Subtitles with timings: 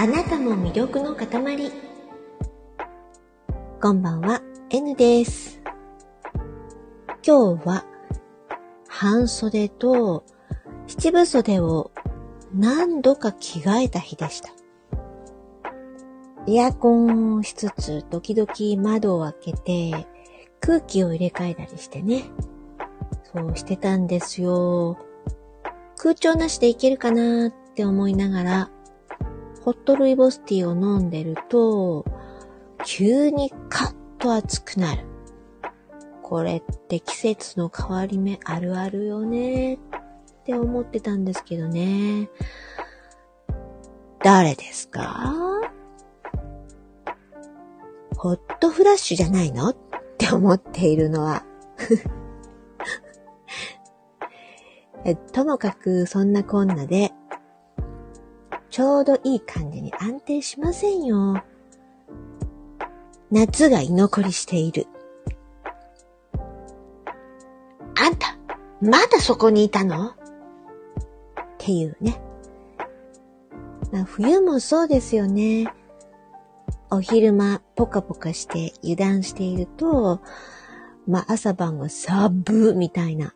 [0.00, 1.72] あなたも魅力の塊。
[3.82, 5.60] こんばんは、N です。
[7.26, 7.84] 今日は、
[8.86, 10.22] 半袖と
[10.86, 11.90] 七分袖を
[12.54, 14.50] 何度か着替えた日でした。
[16.46, 20.06] エアコンをしつつ、時々窓を開けて、
[20.60, 22.22] 空気を入れ替えたりしてね。
[23.34, 24.96] そうしてたんですよ。
[25.96, 28.70] 空調なしでいけるかなって思いながら、
[29.68, 32.06] ホットルイボスティーを飲んでると、
[32.86, 35.04] 急にカッと暑くなる。
[36.22, 39.78] これって季節の変わり目あるあるよねっ
[40.46, 42.30] て思ってたんですけどね。
[44.22, 45.34] 誰ですか？
[48.16, 49.68] ホットフラッシュじゃないの？
[49.68, 49.76] っ
[50.16, 51.44] て思っているのは
[55.34, 57.12] ともかくそんなこんなで、
[58.70, 61.42] ちょうどいい感じに安定しませんよ。
[63.30, 64.86] 夏が居残りしている。
[68.00, 68.38] あんた、
[68.80, 70.10] まだそこにいたの？
[70.10, 70.14] っ
[71.58, 72.20] ていうね。
[73.90, 75.72] まあ、冬もそうですよね。
[76.90, 80.20] お昼間、ポカポカして油断していると、
[81.06, 83.34] まあ、朝晩はサブみたいな。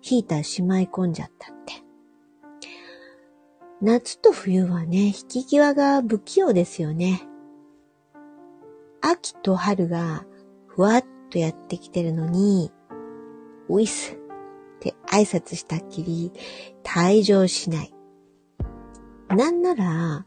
[0.00, 1.85] ヒーターしまい込んじゃったって。
[3.82, 7.22] 夏と冬はね、引き際が不器用ですよね。
[9.02, 10.24] 秋と春が
[10.66, 12.72] ふわっとやってきてるのに、
[13.68, 14.16] ウィスっ
[14.80, 16.32] て挨拶したっきり
[16.82, 17.92] 退場しない。
[19.28, 20.24] なんなら、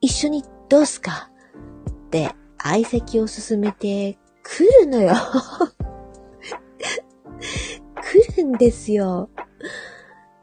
[0.00, 1.30] 一緒にどうすか？
[1.90, 5.14] って相席を進めて来るのよ。
[8.02, 9.30] 来るんですよ。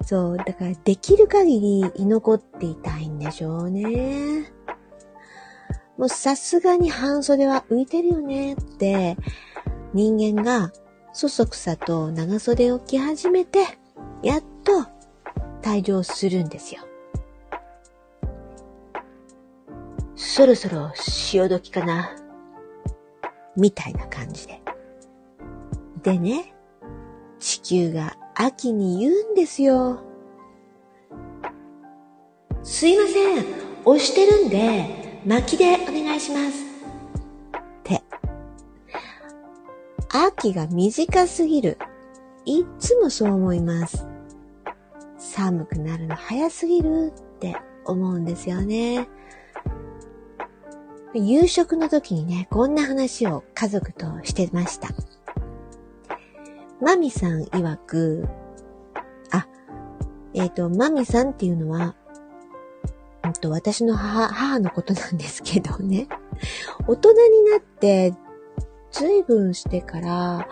[0.09, 4.51] そう、だからできる限り居残っていたいんでしょうね。
[5.99, 9.17] もうさすがに半袖は浮いてるよねって
[9.93, 10.71] 人間が
[11.13, 13.59] そそくさと長袖を着始めて
[14.23, 14.87] やっと
[15.61, 16.81] 退場するんですよ。
[20.15, 22.15] そろそろ潮時かな
[23.55, 24.59] みたいな感じで。
[26.01, 26.55] でね、
[27.37, 29.99] 地球が秋に言うんですよ。
[32.63, 33.45] すいません、
[33.83, 36.63] 押してるんで、巻きでお願いします。
[36.63, 38.01] って。
[40.07, 41.77] 秋が短すぎる。
[42.45, 44.07] いっつもそう思います。
[45.17, 49.09] 寒くなるの早すぎるって思うんですよね。
[51.13, 54.87] 夕食の時にね、こんな話を家族としてました。
[56.81, 58.27] マミさん曰く、
[59.31, 59.47] あ、
[60.33, 61.95] えっ、ー、と、マミさんっていうのは、
[63.25, 66.07] うんと、私の母、母のことなんですけどね。
[66.87, 68.13] 大人になって、
[68.91, 70.47] 随分してから、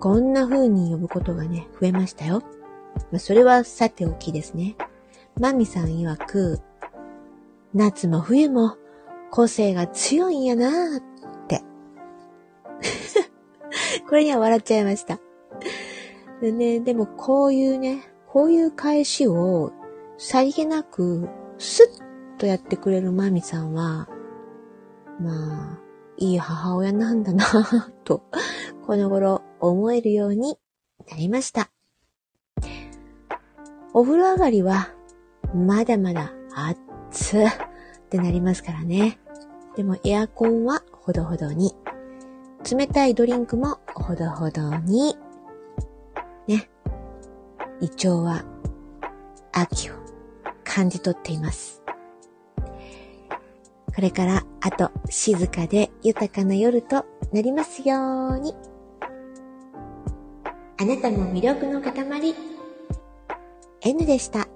[0.00, 2.42] こんな風に呼ぶことがね、増えましたよ。
[3.10, 4.76] まあ、それはさておきですね。
[5.40, 6.60] マミさん曰く、
[7.72, 8.76] 夏も冬も
[9.30, 11.02] 個性が強いんやなーっ
[11.46, 11.62] て。
[14.08, 15.20] これには笑っちゃいました。
[16.40, 19.72] でね、でもこういうね、こういう返しを
[20.18, 21.28] さりげなく
[21.58, 24.08] スッとやってくれるマミさんは、
[25.20, 25.78] まあ、
[26.16, 27.44] いい母親なんだな
[28.04, 28.22] と、
[28.86, 30.58] この頃思えるように
[31.10, 31.70] なりました。
[33.92, 34.90] お風呂上がりは、
[35.54, 37.42] まだまだ熱っ
[38.10, 39.18] てなりますからね。
[39.76, 41.74] でもエアコンはほどほどに。
[42.70, 45.16] 冷たいドリンクもほどほどに。
[47.80, 48.44] 胃腸は
[49.52, 49.94] 秋を
[50.64, 51.82] 感じ取っています。
[53.94, 58.54] これからあと静かで豊かな夜となりますように。
[60.80, 62.34] あなたも魅力の塊。
[63.80, 64.48] N でした。